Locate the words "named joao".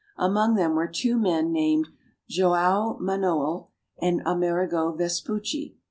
1.51-2.97